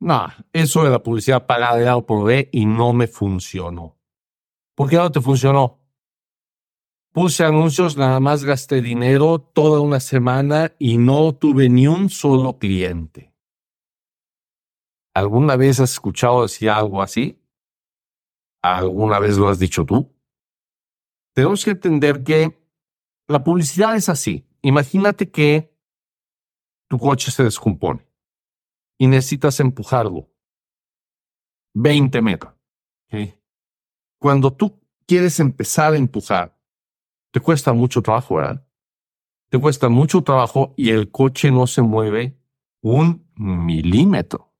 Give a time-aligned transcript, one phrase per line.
[0.00, 3.98] No, eso de la publicidad pagada ya lo probé y no me funcionó.
[4.74, 5.78] ¿Por qué no te funcionó?
[7.12, 12.58] Puse anuncios, nada más gasté dinero toda una semana y no tuve ni un solo
[12.58, 13.34] cliente.
[15.14, 17.38] ¿Alguna vez has escuchado decir algo así?
[18.62, 20.14] ¿Alguna vez lo has dicho tú?
[21.34, 22.58] Tenemos que entender que
[23.28, 24.46] la publicidad es así.
[24.62, 25.76] Imagínate que
[26.88, 28.09] tu coche se descompone
[29.00, 30.28] y necesitas empujarlo
[31.72, 32.52] 20 metros.
[34.20, 36.54] Cuando tú quieres empezar a empujar,
[37.32, 38.66] te cuesta mucho trabajo, ¿verdad?
[39.48, 42.38] Te cuesta mucho trabajo y el coche no se mueve
[42.82, 44.52] un milímetro.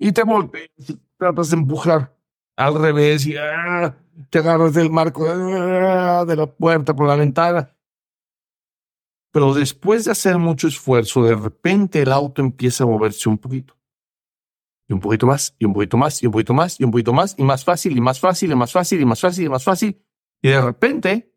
[0.00, 0.68] Y te volteas
[1.16, 2.12] tratas de empujar
[2.56, 3.94] al revés y ¡ah!
[4.30, 6.24] te agarras del marco ¡ah!
[6.26, 7.73] de la puerta por la ventana.
[9.34, 13.76] Pero después de hacer mucho esfuerzo, de repente el auto empieza a moverse un poquito.
[14.88, 17.12] Y un poquito más, y un poquito más, y un poquito más, y un poquito
[17.12, 19.64] más, y más fácil, y más fácil, y más fácil, y más fácil, y más
[19.64, 20.00] fácil.
[20.40, 21.34] Y de repente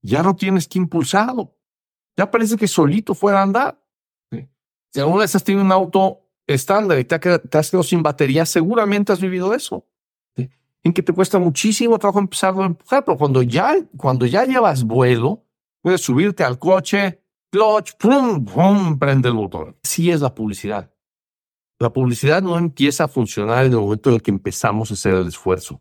[0.00, 1.56] ya no tienes que impulsarlo.
[2.16, 3.84] Ya parece que solito fuera a andar.
[4.92, 9.12] Si alguna vez has tenido un auto estándar y te, has quedado sin batería, seguramente
[9.12, 9.88] has vivido eso.
[10.84, 14.84] En que te cuesta muchísimo trabajo empezar a empujar, pero cuando ya, cuando ya llevas
[14.84, 15.45] vuelo,
[15.86, 19.78] puedes subirte al coche, clutch, pum, pum, prende el motor.
[19.84, 20.92] Sí es la publicidad.
[21.78, 25.14] La publicidad no empieza a funcionar en el momento en el que empezamos a hacer
[25.14, 25.80] el esfuerzo.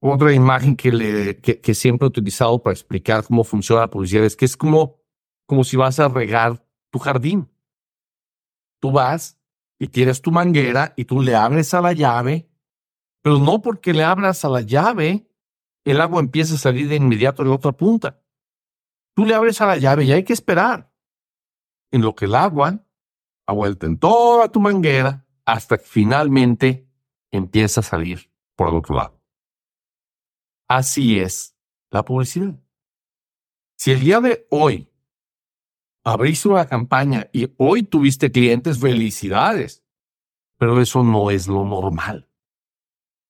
[0.00, 4.56] Otra imagen que, siempre he utilizado para explicar cómo funciona la publicidad es que es
[4.56, 4.96] como,
[5.46, 7.50] como si vas a regar tu jardín.
[8.80, 9.38] Tú vas
[9.78, 12.48] y tienes tu manguera y tú le abres a la llave,
[13.22, 15.28] pero no porque le abras a la llave,
[15.84, 18.22] el agua empieza a salir de inmediato de la otra punta.
[19.16, 20.92] Tú le abres a la llave y hay que esperar
[21.90, 22.84] en lo que el agua
[23.46, 26.86] ha vuelto en toda tu manguera hasta que finalmente
[27.30, 29.18] empieza a salir por el otro lado.
[30.68, 31.56] Así es
[31.90, 32.60] la publicidad.
[33.78, 34.92] Si el día de hoy
[36.04, 39.82] abriste una campaña y hoy tuviste clientes, felicidades,
[40.58, 42.28] pero eso no es lo normal.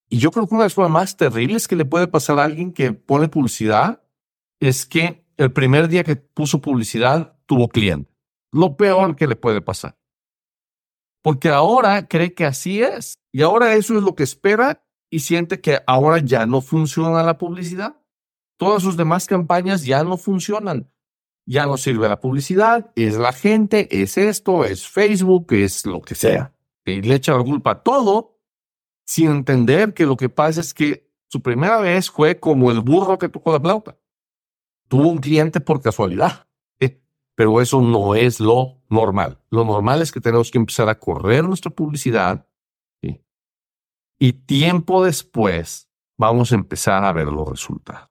[0.09, 2.45] Y yo creo que una de las cosas más terribles que le puede pasar a
[2.45, 4.03] alguien que pone publicidad
[4.59, 8.11] es que el primer día que puso publicidad tuvo cliente.
[8.53, 9.99] Lo peor que le puede pasar.
[11.23, 13.19] Porque ahora cree que así es.
[13.33, 17.39] Y ahora eso es lo que espera y siente que ahora ya no funciona la
[17.39, 18.01] publicidad.
[18.59, 20.91] Todas sus demás campañas ya no funcionan.
[21.49, 26.17] Ya no sirve la publicidad, es la gente, es esto, es Facebook, es lo que
[26.17, 26.53] sea.
[26.85, 28.41] Y le echa la culpa a todo
[29.07, 33.19] sin entender que lo que pasa es que su primera vez fue como el burro
[33.19, 33.97] que tocó la flauta.
[34.89, 36.47] Tuvo un cliente por casualidad.
[37.35, 39.39] Pero eso no es lo normal.
[39.51, 42.47] Lo normal es que tenemos que empezar a correr nuestra publicidad
[44.19, 48.11] y tiempo después vamos a empezar a ver los resultados.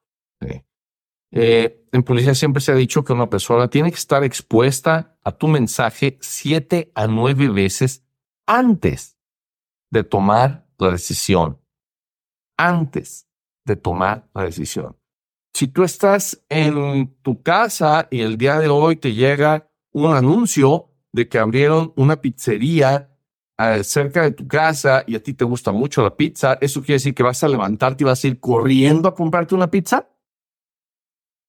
[1.38, 5.32] Eh, en policía siempre se ha dicho que una persona tiene que estar expuesta a
[5.34, 8.06] tu mensaje siete a nueve veces
[8.46, 9.18] antes
[9.92, 11.60] de tomar la decisión.
[12.58, 13.28] Antes
[13.66, 14.96] de tomar la decisión.
[15.56, 20.90] Si tú estás en tu casa y el día de hoy te llega un anuncio
[21.14, 23.18] de que abrieron una pizzería
[23.84, 27.16] cerca de tu casa y a ti te gusta mucho la pizza, ¿eso quiere decir
[27.16, 30.10] que vas a levantarte y vas a ir corriendo a comprarte una pizza?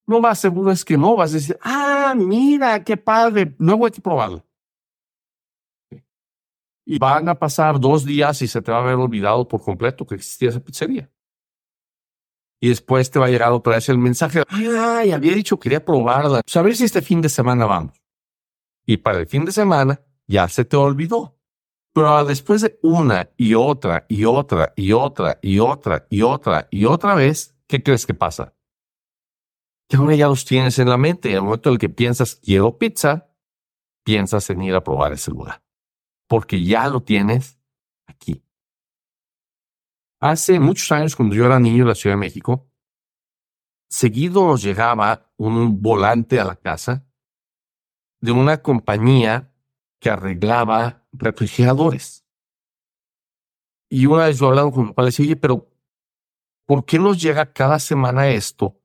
[0.07, 3.91] No más seguro es que no, vas a decir, ah, mira, qué padre, luego hay
[3.91, 4.47] que probarlo.
[6.85, 10.07] Y van a pasar dos días y se te va a haber olvidado por completo
[10.07, 11.11] que existía esa pizzería.
[12.61, 15.85] Y después te va a llegar otra vez el mensaje, ay, había dicho que quería
[15.85, 18.01] probarla, pues a ver si este fin de semana vamos.
[18.87, 21.37] Y para el fin de semana ya se te olvidó.
[21.93, 26.85] Pero después de una y otra y otra y otra y otra y otra y
[26.85, 28.55] otra vez, ¿qué crees que pasa?
[29.89, 31.31] Que ahora ya los tienes en la mente.
[31.31, 33.31] Y el momento en el que piensas, quiero pizza,
[34.05, 35.63] piensas en ir a probar ese lugar.
[36.29, 37.59] Porque ya lo tienes
[38.07, 38.46] aquí.
[40.29, 42.69] Hace muchos años, cuando yo era niño en la Ciudad de México,
[43.89, 47.07] seguido llegaba un volante a la casa
[48.21, 49.55] de una compañía
[50.01, 52.27] que arreglaba refrigeradores.
[53.89, 55.71] Y una vez yo hablando con mi padre, decía, oye, pero
[56.67, 58.83] ¿por qué nos llega cada semana esto?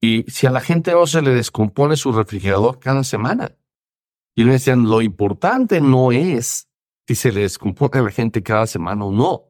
[0.00, 3.58] Y si a la gente no se le descompone su refrigerador cada semana.
[4.36, 6.68] Y le decían, lo importante no es
[7.08, 9.47] si se le descompone a la gente cada semana o no.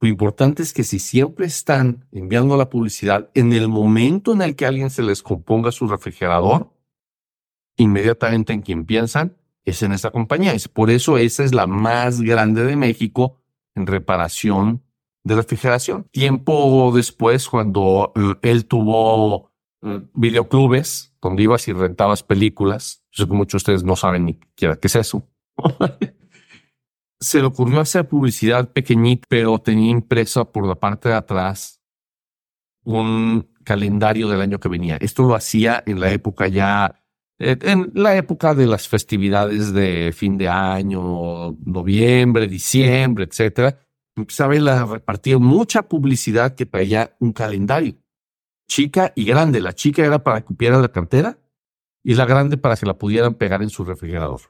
[0.00, 4.56] Lo importante es que si siempre están enviando la publicidad, en el momento en el
[4.56, 6.72] que alguien se les componga su refrigerador,
[7.76, 10.54] inmediatamente en quien piensan, es en esta compañía.
[10.54, 13.36] Es por eso esa es la más grande de México
[13.74, 14.82] en reparación
[15.22, 16.04] de refrigeración.
[16.10, 23.28] Tiempo después, cuando eh, él tuvo eh, videoclubes donde ibas y rentabas películas, yo sé
[23.28, 25.28] que muchos de ustedes no saben ni siquiera qué es eso.
[27.20, 31.80] Se le ocurrió hacer publicidad pequeñita, pero tenía impresa por la parte de atrás
[32.82, 34.96] un calendario del año que venía.
[34.96, 37.04] Esto lo hacía en la época ya,
[37.38, 43.78] eh, en la época de las festividades de fin de año, noviembre, diciembre, etcétera
[44.20, 47.96] empezaba a repartir mucha publicidad que traía un calendario,
[48.68, 49.60] chica y grande.
[49.60, 51.38] La chica era para que cupiera la cartera
[52.02, 54.40] y la grande para que la pudieran pegar en su refrigerador.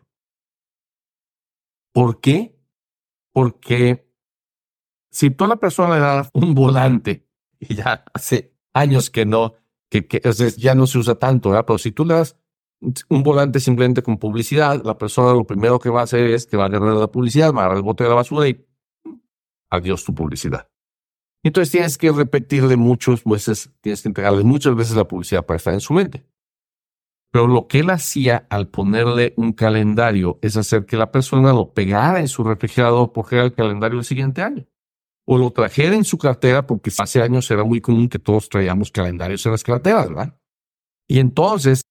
[1.93, 2.57] ¿Por qué?
[3.41, 4.07] Porque
[5.11, 7.27] si toda la persona le da un volante,
[7.59, 9.55] y ya hace años que no,
[9.89, 10.07] que,
[10.59, 11.65] ya no se usa tanto, ¿verdad?
[11.67, 12.37] pero si tú le das
[13.09, 16.59] un volante simplemente con publicidad, la persona lo primero que va a hacer es que
[16.59, 18.63] va a agarrar la publicidad, va a agarrar el bote de la basura y
[19.71, 20.69] adiós tu publicidad.
[21.43, 25.73] Entonces tienes que repetirle muchas veces, tienes que entregarle muchas veces la publicidad para estar
[25.73, 26.27] en su mente.
[27.33, 31.73] Pero lo que él hacía al ponerle un calendario es hacer que la persona lo
[31.73, 34.67] pegara en su refrigerador porque era el calendario del siguiente año.
[35.27, 38.91] O lo trajera en su cartera porque hace años era muy común que todos traíamos
[38.91, 40.37] calendarios en las carteras, ¿verdad?
[41.09, 41.83] Y entonces,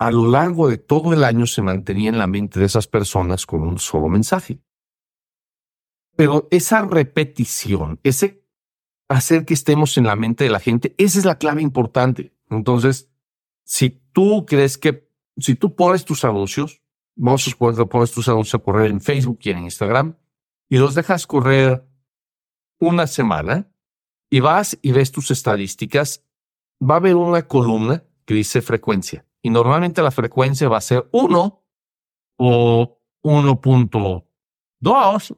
[0.00, 3.46] a lo largo de todo el año se mantenía en la mente de esas personas
[3.46, 4.60] con un solo mensaje.
[6.16, 8.44] Pero esa repetición, ese
[9.08, 12.34] hacer que estemos en la mente de la gente, esa es la clave importante.
[12.50, 13.07] Entonces,
[13.68, 15.06] si tú crees que,
[15.36, 16.82] si tú pones tus anuncios,
[17.14, 20.16] vamos a suponer tus anuncios a correr en Facebook y en Instagram,
[20.70, 21.86] y los dejas correr
[22.80, 23.70] una semana,
[24.30, 26.24] y vas y ves tus estadísticas,
[26.82, 29.26] va a haber una columna que dice frecuencia.
[29.42, 31.62] Y normalmente la frecuencia va a ser 1
[32.38, 35.36] o 1.2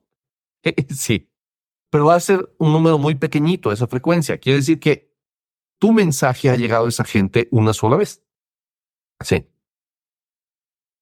[0.95, 1.33] sí,
[1.91, 4.39] pero va a ser un número muy pequeñito esa frecuencia.
[4.39, 5.10] Quiere decir que
[5.81, 8.23] tu mensaje ha llegado a esa gente una sola vez.
[9.25, 9.49] Sí.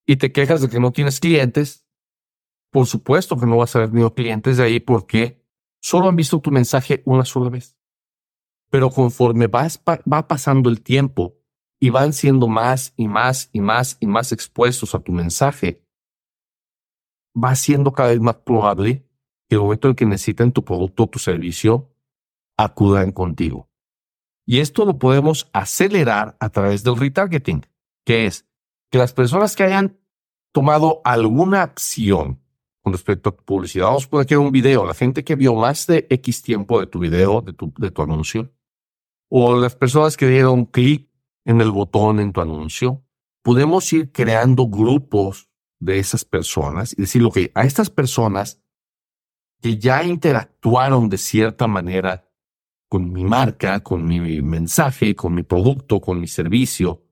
[0.06, 1.84] Y te quejas de que no tienes clientes.
[2.70, 5.44] Por supuesto que no vas a haber ni clientes de ahí porque
[5.80, 7.76] solo han visto tu mensaje una sola vez.
[8.70, 11.36] Pero conforme va pasando el tiempo
[11.80, 15.82] y van siendo más y más y más y más expuestos a tu mensaje,
[17.34, 19.08] va siendo cada vez más probable
[19.48, 21.90] que el momento en que necesitan tu producto o tu servicio,
[22.56, 23.67] acudan contigo.
[24.48, 27.66] Y esto lo podemos acelerar a través del retargeting,
[28.06, 28.48] que es
[28.90, 30.00] que las personas que hayan
[30.54, 32.40] tomado alguna acción
[32.82, 35.54] con respecto a tu publicidad, vamos a poner aquí un video, la gente que vio
[35.54, 38.50] más de X tiempo de tu video, de tu, de tu anuncio,
[39.28, 41.10] o las personas que dieron clic
[41.44, 43.04] en el botón en tu anuncio,
[43.42, 48.62] podemos ir creando grupos de esas personas y decir, que a estas personas
[49.60, 52.27] que ya interactuaron de cierta manera
[52.88, 57.04] con mi marca, con mi mensaje, con mi producto, con mi servicio.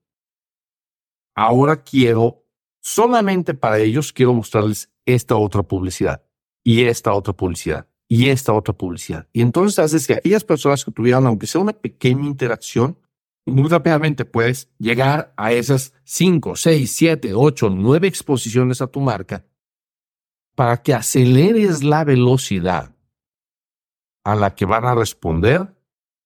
[1.35, 2.45] Ahora quiero,
[2.81, 6.23] solamente para ellos, quiero mostrarles esta otra publicidad
[6.63, 9.27] y esta otra publicidad y esta otra publicidad.
[9.31, 12.97] Y entonces haces que aquellas personas que tuvieron, aunque sea una pequeña interacción,
[13.45, 19.45] muy rápidamente puedes llegar a esas 5, 6, 7, 8, 9 exposiciones a tu marca
[20.55, 22.96] para que aceleres la velocidad
[24.27, 25.73] a la que van a responder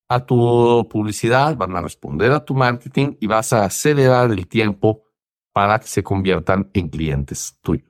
[0.10, 5.04] a tu publicidad, van a responder a tu marketing y vas a acelerar el tiempo
[5.54, 7.88] para que se conviertan en clientes tuyos.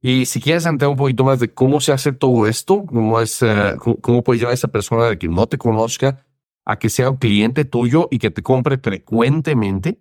[0.00, 3.42] Y si quieres entender un poquito más de cómo se hace todo esto, cómo, es,
[3.42, 6.24] eh, cómo puedes llevar a esa persona de que no te conozca
[6.64, 10.00] a que sea un cliente tuyo y que te compre frecuentemente,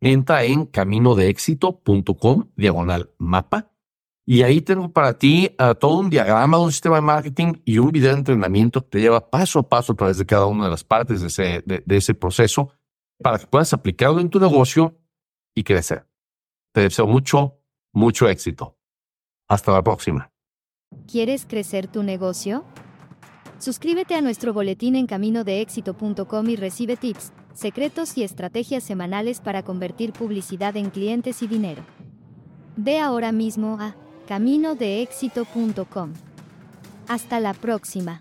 [0.00, 3.69] entra en caminodeexito.com diagonal mapa
[4.30, 7.78] y ahí tengo para ti uh, todo un diagrama de un sistema de marketing y
[7.78, 10.66] un video de entrenamiento que te lleva paso a paso a través de cada una
[10.66, 12.70] de las partes de ese, de, ese proceso
[13.20, 14.96] para que puedas aplicarlo en tu negocio
[15.52, 16.06] y crecer.
[16.72, 17.58] Te deseo mucho,
[17.92, 18.78] mucho éxito.
[19.48, 20.30] Hasta la próxima.
[21.08, 22.64] ¿Quieres crecer tu negocio?
[23.58, 30.12] Suscríbete a nuestro boletín en caminodeexito.com y recibe tips, secretos y estrategias semanales para convertir
[30.12, 31.82] publicidad en clientes y dinero.
[32.76, 33.96] Ve ahora mismo a
[34.30, 36.12] caminodeexito.com.
[37.08, 38.20] Hasta la próxima.